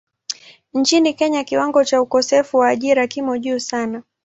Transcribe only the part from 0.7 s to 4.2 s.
Nchini Kenya kiwango cha ukosefu wa ajira kimo juu sana.